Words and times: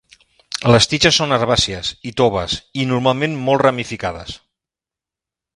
Les 0.75 0.87
tiges 0.93 1.19
són 1.21 1.35
herbàcies 1.37 1.91
i 2.11 2.15
toves 2.21 2.57
i 2.85 2.89
normalment 2.95 3.39
molt 3.51 3.65
ramificades. 3.67 4.37